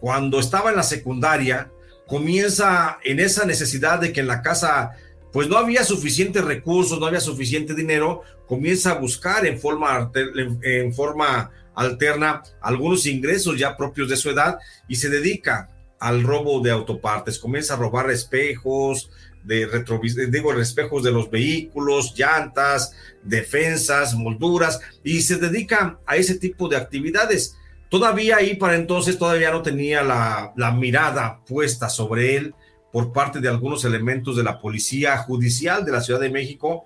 [0.00, 1.70] cuando estaba en la secundaria,
[2.08, 4.92] comienza en esa necesidad de que en la casa
[5.32, 10.10] pues no había suficientes recursos, no había suficiente dinero, comienza a buscar en forma,
[10.62, 16.60] en forma alterna algunos ingresos ya propios de su edad y se dedica al robo
[16.60, 19.10] de autopartes, comienza a robar espejos,
[19.44, 22.92] de retrovisores, digo, espejos de los vehículos, llantas,
[23.22, 27.56] defensas, molduras, y se dedica a ese tipo de actividades.
[27.88, 32.54] Todavía ahí para entonces todavía no tenía la, mirada puesta sobre él
[32.92, 36.84] por parte de algunos elementos de la policía judicial de la Ciudad de México,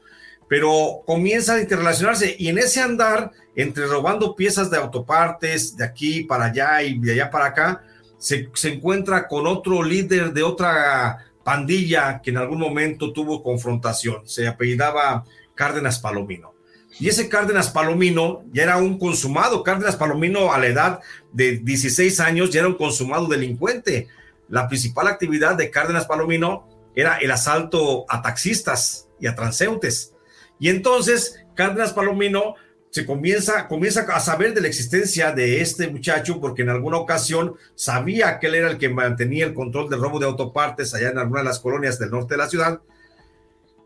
[0.49, 6.25] pero comienza a interrelacionarse y en ese andar, entre robando piezas de autopartes de aquí
[6.25, 7.83] para allá y de allá para acá,
[8.19, 14.29] se, se encuentra con otro líder de otra pandilla que en algún momento tuvo confrontación.
[14.29, 16.52] Se apellidaba Cárdenas Palomino.
[17.01, 19.63] Y ese Cárdenas Palomino ya era un consumado.
[19.63, 21.01] Cárdenas Palomino a la edad
[21.33, 24.09] de 16 años ya era un consumado delincuente.
[24.49, 30.15] La principal actividad de Cárdenas Palomino era el asalto a taxistas y a transeúntes.
[30.59, 32.55] Y entonces Cárdenas Palomino
[32.91, 37.55] se comienza, comienza a saber de la existencia de este muchacho porque en alguna ocasión
[37.75, 41.19] sabía que él era el que mantenía el control del robo de autopartes allá en
[41.19, 42.83] alguna de las colonias del norte de la ciudad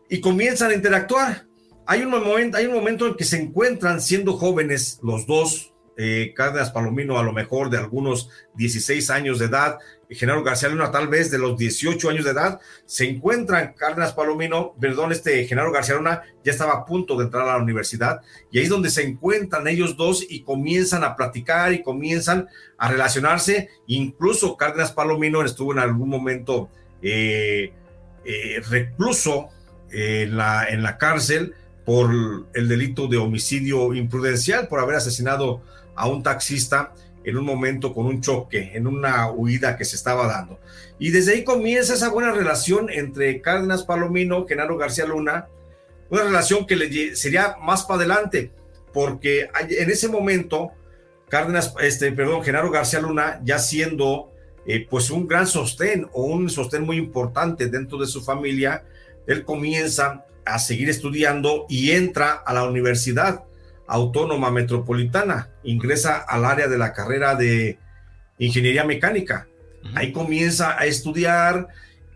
[0.09, 1.45] y comienzan a interactuar.
[1.89, 6.33] Hay un momento, hay un momento en que se encuentran siendo jóvenes los dos, eh,
[6.35, 11.07] Cárdenas Palomino a lo mejor de algunos 16 años de edad, Genaro García Luna tal
[11.07, 15.95] vez de los 18 años de edad, se encuentran Cárdenas Palomino, perdón, este Genaro García
[15.95, 18.19] Luna ya estaba a punto de entrar a la universidad
[18.51, 22.91] y ahí es donde se encuentran ellos dos y comienzan a platicar y comienzan a
[22.91, 26.69] relacionarse, incluso Cárdenas Palomino estuvo en algún momento
[27.01, 27.71] eh,
[28.25, 29.49] eh, recluso
[29.89, 31.55] en, la, en la cárcel
[31.87, 32.11] por
[32.53, 35.61] el delito de homicidio imprudencial, por haber asesinado
[35.95, 36.91] a un taxista
[37.23, 40.59] en un momento con un choque, en una huida que se estaba dando.
[40.99, 45.47] Y desde ahí comienza esa buena relación entre Cárdenas Palomino, Genaro García Luna,
[46.09, 48.51] una relación que le sería más para adelante,
[48.91, 50.71] porque en ese momento,
[51.29, 54.33] Cárdenas, este, perdón, Genaro García Luna, ya siendo
[54.65, 58.83] eh, pues un gran sostén o un sostén muy importante dentro de su familia,
[59.25, 63.43] él comienza a seguir estudiando y entra a la universidad
[63.87, 67.79] Autónoma Metropolitana, ingresa al área de la carrera de
[68.37, 69.47] Ingeniería Mecánica.
[69.95, 71.67] Ahí comienza a estudiar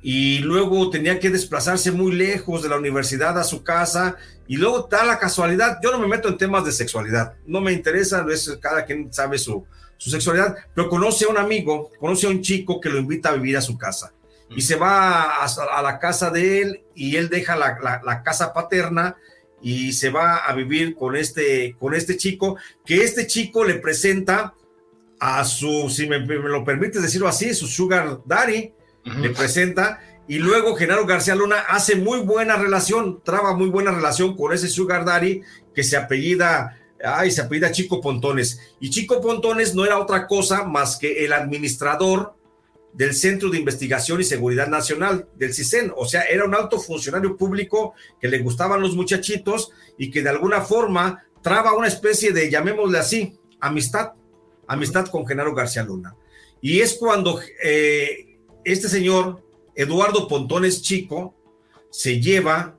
[0.01, 4.17] y luego tenía que desplazarse muy lejos de la universidad a su casa
[4.47, 7.71] y luego da la casualidad, yo no me meto en temas de sexualidad, no me
[7.71, 9.65] interesa, es, cada quien sabe su,
[9.97, 13.33] su sexualidad, pero conoce a un amigo, conoce a un chico que lo invita a
[13.33, 14.11] vivir a su casa
[14.55, 19.17] y se va a, la casa de él y él deja la, la casa paterna
[19.61, 24.55] y se va a vivir con este, con este chico, que este chico le presenta
[25.19, 30.75] a su, si me, lo permites decirlo así, su sugar daddy, le presenta, y luego
[30.75, 35.41] Genaro García Luna hace muy buena relación, traba muy buena relación con ese sugar daddy
[35.75, 40.63] que se apellida, ay, se apellida Chico Pontones, y Chico Pontones no era otra cosa
[40.63, 42.33] más que el administrador
[42.93, 45.91] del Centro de Investigación y Seguridad Nacional, del CISEN.
[45.95, 50.29] O sea, era un alto funcionario público que le gustaban los muchachitos y que de
[50.29, 54.13] alguna forma traba una especie de, llamémosle así, amistad,
[54.67, 56.15] amistad con Genaro García Luna.
[56.61, 59.43] Y es cuando eh, este señor,
[59.75, 61.35] Eduardo Pontones Chico,
[61.89, 62.77] se lleva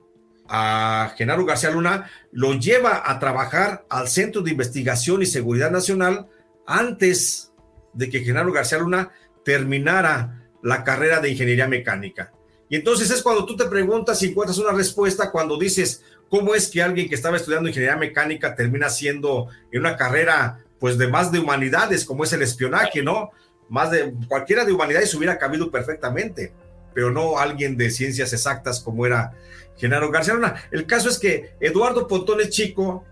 [0.49, 6.29] a Genaro García Luna, lo lleva a trabajar al Centro de Investigación y Seguridad Nacional
[6.67, 7.53] antes
[7.95, 9.11] de que Genaro García Luna
[9.45, 12.33] terminara la carrera de ingeniería mecánica.
[12.69, 16.69] Y entonces es cuando tú te preguntas y encuentras una respuesta cuando dices, ¿cómo es
[16.69, 21.31] que alguien que estaba estudiando ingeniería mecánica termina siendo en una carrera pues de más
[21.31, 23.31] de humanidades como es el espionaje, ¿no?
[23.69, 26.53] Más de cualquiera de humanidades hubiera cabido perfectamente,
[26.95, 29.33] pero no alguien de ciencias exactas como era
[29.77, 30.55] Genaro García Luna.
[30.71, 33.05] El caso es que Eduardo Pontones Chico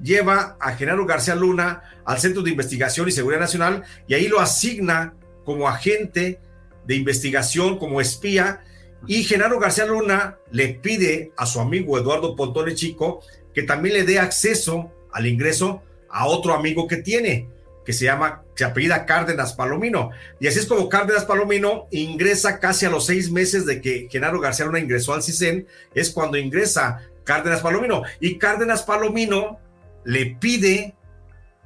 [0.00, 4.40] lleva a Genaro García Luna al Centro de Investigación y Seguridad Nacional y ahí lo
[4.40, 6.40] asigna como agente
[6.86, 8.60] de investigación, como espía,
[9.06, 13.20] y Genaro García Luna le pide a su amigo Eduardo Pontone Chico
[13.54, 17.48] que también le dé acceso al ingreso a otro amigo que tiene,
[17.84, 20.10] que se llama, se apellida Cárdenas Palomino.
[20.40, 24.40] Y así es como Cárdenas Palomino ingresa casi a los seis meses de que Genaro
[24.40, 28.02] García Luna ingresó al CISEN, es cuando ingresa Cárdenas Palomino.
[28.20, 29.58] Y Cárdenas Palomino
[30.04, 30.94] le pide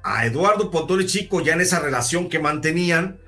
[0.03, 3.19] a Eduardo Pontone Chico, ya en esa relación que mantenían,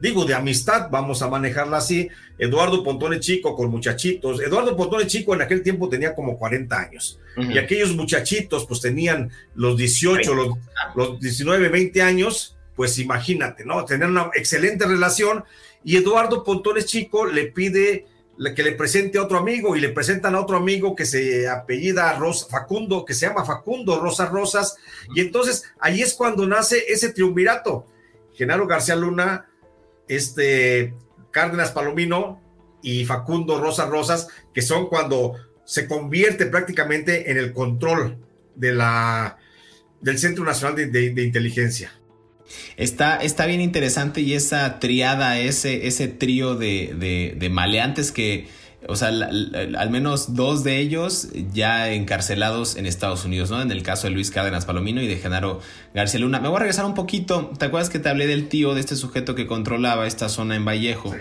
[0.00, 2.08] digo, de amistad, vamos a manejarla así.
[2.38, 4.40] Eduardo Pontone Chico con muchachitos.
[4.40, 7.20] Eduardo Pontone Chico en aquel tiempo tenía como 40 años.
[7.36, 10.48] Y aquellos muchachitos pues tenían los 18, los,
[10.94, 12.56] los 19, 20 años.
[12.74, 13.84] Pues imagínate, ¿no?
[13.84, 15.44] Tenían una excelente relación.
[15.84, 18.06] Y Eduardo Pontone Chico le pide
[18.54, 22.12] que le presente a otro amigo y le presentan a otro amigo que se apellida
[22.14, 24.76] Rosa, Facundo, que se llama Facundo Rosas Rosas.
[25.14, 27.86] Y entonces ahí es cuando nace ese triunvirato.
[28.34, 29.48] Genaro García Luna
[30.08, 30.94] este
[31.30, 32.40] Cárdenas Palomino
[32.82, 35.34] y Facundo Rosas Rosas, que son cuando
[35.64, 38.18] se convierte prácticamente en el control
[38.54, 39.38] de la,
[40.00, 41.92] del Centro Nacional de, Inteligencia.
[42.76, 48.48] Está, está, bien interesante y esa triada, ese, ese trío de, de, maleantes que
[48.86, 53.60] o sea, al menos dos de ellos ya encarcelados en Estados Unidos, ¿no?
[53.60, 55.60] En el caso de Luis Cárdenas Palomino y de Genaro
[55.94, 56.38] García Luna.
[56.38, 57.50] Me voy a regresar un poquito.
[57.58, 60.64] ¿Te acuerdas que te hablé del tío de este sujeto que controlaba esta zona en
[60.64, 61.12] Vallejo?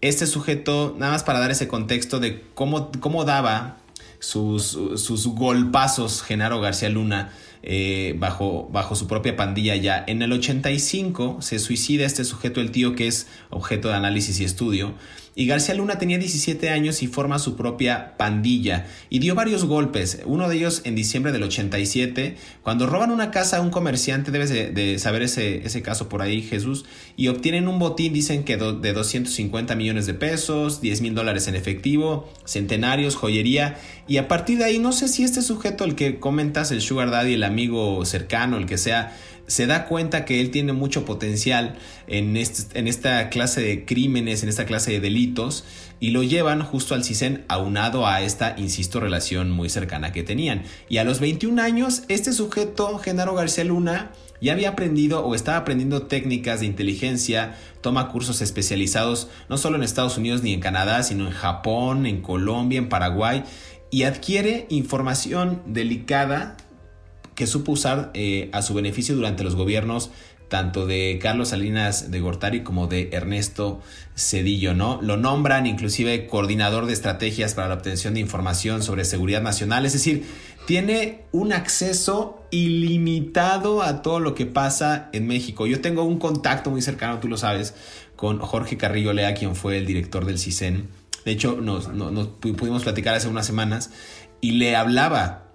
[0.00, 3.78] Este sujeto, nada más para dar ese contexto de cómo, cómo daba
[4.20, 7.32] sus, sus golpazos Genaro García Luna
[7.62, 10.04] eh, bajo, bajo su propia pandilla ya.
[10.06, 14.44] En el 85 se suicida este sujeto, el tío que es objeto de análisis y
[14.44, 14.94] estudio.
[15.34, 20.20] Y García Luna tenía 17 años y forma su propia pandilla y dio varios golpes,
[20.26, 24.50] uno de ellos en diciembre del 87, cuando roban una casa a un comerciante, debes
[24.50, 26.84] de, saber ese, ese, caso por ahí Jesús,
[27.16, 31.54] y obtienen un botín, dicen que de 250 millones de pesos, 10 mil dólares en
[31.54, 36.18] efectivo, centenarios, joyería, y a partir de ahí no sé si este sujeto, el que
[36.18, 40.50] comentas, el sugar daddy, el amigo cercano, el que sea, se da cuenta que él
[40.50, 41.76] tiene mucho potencial
[42.06, 45.64] en, este, en esta clase de crímenes, en esta clase de delitos,
[46.00, 50.62] y lo llevan justo al CISEN aunado a esta, insisto, relación muy cercana que tenían.
[50.88, 55.58] Y a los 21 años, este sujeto, Genaro García Luna, ya había aprendido o estaba
[55.58, 61.04] aprendiendo técnicas de inteligencia, toma cursos especializados no solo en Estados Unidos ni en Canadá,
[61.04, 63.44] sino en Japón, en Colombia, en Paraguay,
[63.90, 66.56] y adquiere información delicada
[67.42, 70.12] que supo usar eh, a su beneficio durante los gobiernos
[70.46, 73.80] tanto de Carlos Salinas de Gortari como de Ernesto
[74.14, 75.02] Cedillo, ¿no?
[75.02, 79.92] Lo nombran inclusive coordinador de estrategias para la obtención de información sobre seguridad nacional, es
[79.94, 80.24] decir,
[80.64, 85.66] tiene un acceso ilimitado a todo lo que pasa en México.
[85.66, 87.74] Yo tengo un contacto muy cercano, tú lo sabes,
[88.14, 90.86] con Jorge Carrillo Lea, quien fue el director del CISEN.
[91.24, 91.88] De hecho, nos
[92.28, 93.90] pudimos platicar hace unas semanas
[94.40, 95.51] y le hablaba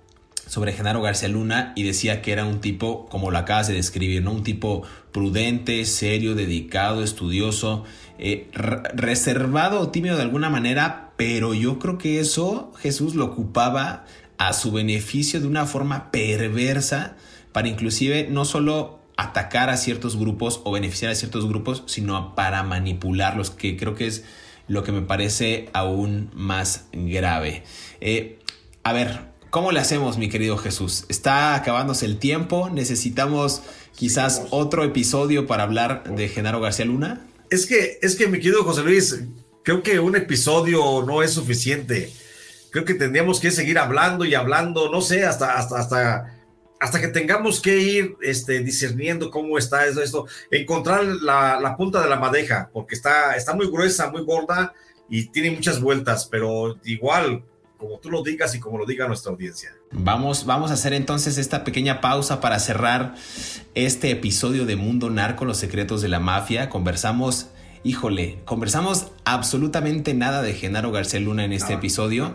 [0.47, 4.23] sobre Genaro García Luna y decía que era un tipo, como lo acabas de describir,
[4.23, 4.31] ¿no?
[4.31, 7.83] Un tipo prudente, serio, dedicado, estudioso,
[8.17, 14.05] eh, reservado o tímido de alguna manera, pero yo creo que eso Jesús lo ocupaba
[14.37, 17.17] a su beneficio de una forma perversa
[17.51, 22.63] para inclusive no solo atacar a ciertos grupos o beneficiar a ciertos grupos, sino para
[22.63, 24.23] manipularlos, que creo que es
[24.67, 27.63] lo que me parece aún más grave.
[27.99, 28.39] Eh,
[28.83, 31.05] a ver, ¿Cómo le hacemos, mi querido Jesús?
[31.09, 32.69] Está acabándose el tiempo.
[32.69, 33.63] Necesitamos
[33.95, 37.25] quizás otro episodio para hablar de Genaro García Luna.
[37.49, 39.19] Es que, es que, mi querido José Luis,
[39.63, 42.13] creo que un episodio no es suficiente.
[42.69, 46.39] Creo que tendríamos que seguir hablando y hablando, no sé, hasta, hasta, hasta,
[46.79, 51.99] hasta que tengamos que ir este, discerniendo cómo está eso, esto, encontrar la, la punta
[51.99, 54.75] de la madeja, porque está, está muy gruesa, muy gorda
[55.09, 57.43] y tiene muchas vueltas, pero igual
[57.78, 59.75] como tú lo digas y como lo diga nuestra audiencia.
[59.91, 63.15] Vamos, vamos a hacer entonces esta pequeña pausa para cerrar
[63.75, 66.69] este episodio de Mundo Narco, los secretos de la mafia.
[66.69, 67.47] Conversamos,
[67.84, 72.34] híjole, conversamos absolutamente nada de Genaro García Luna en este episodio.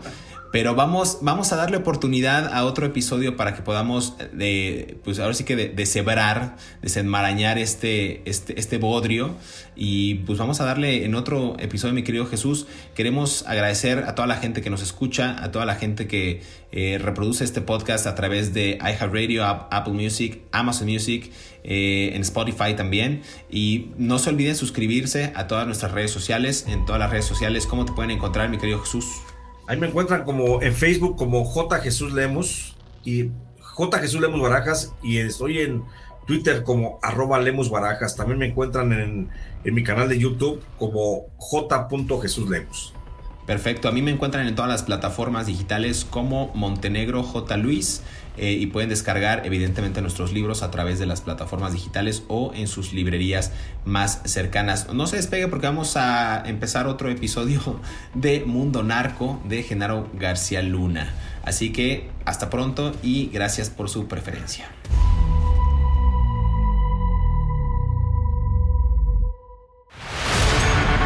[0.53, 5.33] Pero vamos, vamos a darle oportunidad a otro episodio para que podamos, de, pues ahora
[5.33, 9.35] sí que de, deshebrar, desenmarañar este, este, este bodrio.
[9.75, 12.67] Y pues vamos a darle en otro episodio, mi querido Jesús.
[12.93, 16.99] Queremos agradecer a toda la gente que nos escucha, a toda la gente que eh,
[17.01, 21.31] reproduce este podcast a través de iHeartRadio, Apple Music, Amazon Music,
[21.63, 23.23] eh, en Spotify también.
[23.49, 27.65] Y no se olviden suscribirse a todas nuestras redes sociales, en todas las redes sociales.
[27.65, 29.07] ¿Cómo te pueden encontrar, mi querido Jesús?
[29.67, 34.93] Ahí me encuentran como en Facebook como J Jesús Lemos y J Jesús Lemos Barajas
[35.01, 35.83] y estoy en
[36.27, 38.15] Twitter como arroba Lemos Barajas.
[38.15, 39.29] También me encuentran en,
[39.63, 41.87] en mi canal de YouTube como J.
[42.21, 42.93] Jesús Lemos.
[43.45, 47.57] Perfecto, a mí me encuentran en todas las plataformas digitales como Montenegro J.
[47.57, 48.01] Luis
[48.37, 52.67] eh, y pueden descargar evidentemente nuestros libros a través de las plataformas digitales o en
[52.67, 53.51] sus librerías
[53.83, 54.91] más cercanas.
[54.93, 57.81] No se despegue porque vamos a empezar otro episodio
[58.13, 61.13] de Mundo Narco de Genaro García Luna.
[61.43, 64.69] Así que hasta pronto y gracias por su preferencia.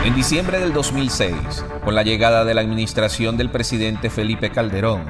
[0.07, 1.35] En diciembre del 2006,
[1.83, 5.03] con la llegada de la administración del presidente Felipe Calderón,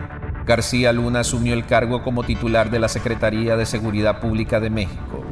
[0.44, 5.24] García Luna asumió el cargo como titular de la Secretaría de Seguridad Pública de México.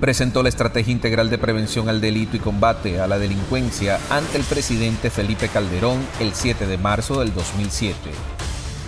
[0.00, 4.42] Presentó la Estrategia Integral de Prevención al Delito y Combate a la Delincuencia ante el
[4.42, 7.96] presidente Felipe Calderón el 7 de marzo del 2007.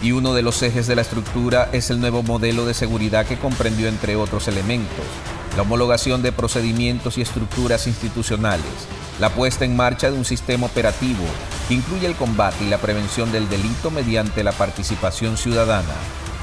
[0.02, 3.38] Y uno de los ejes de la estructura es el nuevo modelo de seguridad que
[3.38, 5.06] comprendió, entre otros elementos,
[5.54, 8.88] la homologación de procedimientos y estructuras institucionales,
[9.18, 11.24] la puesta en marcha de un sistema operativo
[11.68, 15.94] que incluye el combate y la prevención del delito mediante la participación ciudadana,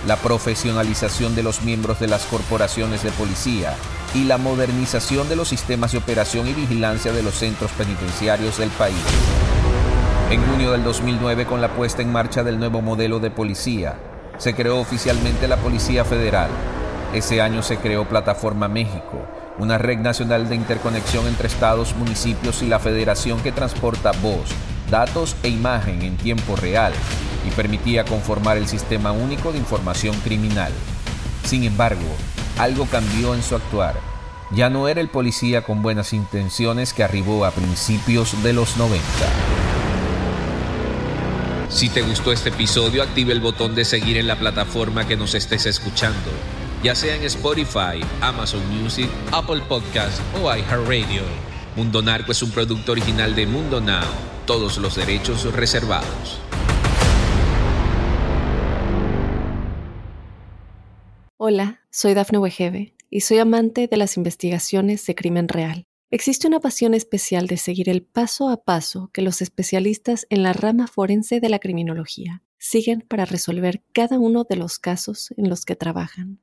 [0.08, 3.76] la profesionalización de los miembros de las corporaciones de policía
[4.16, 8.70] y la modernización de los sistemas de operación y vigilancia de los centros penitenciarios del
[8.72, 8.96] país.
[10.30, 13.96] En junio del 2009, con la puesta en marcha del nuevo modelo de policía,
[14.38, 16.50] se creó oficialmente la Policía Federal.
[17.14, 19.28] Ese año se creó Plataforma México,
[19.60, 24.50] una red nacional de interconexión entre estados, municipios y la federación que transporta voz,
[24.90, 26.94] datos e imagen en tiempo real
[27.48, 30.72] y permitía conformar el sistema único de información criminal.
[31.44, 32.02] Sin embargo,
[32.58, 33.96] algo cambió en su actuar.
[34.52, 39.02] Ya no era el policía con buenas intenciones que arribó a principios de los 90.
[41.70, 45.34] Si te gustó este episodio, active el botón de seguir en la plataforma que nos
[45.34, 46.30] estés escuchando,
[46.84, 51.24] ya sea en Spotify, Amazon Music, Apple Podcast o iHeartRadio.
[51.78, 54.04] Mundo Narco es un producto original de Mundo Now,
[54.46, 56.42] todos los derechos reservados.
[61.38, 65.86] Hola, soy Dafne Wegebe y soy amante de las investigaciones de crimen real.
[66.12, 70.52] Existe una pasión especial de seguir el paso a paso que los especialistas en la
[70.52, 75.66] rama forense de la criminología siguen para resolver cada uno de los casos en los
[75.66, 76.43] que trabajan.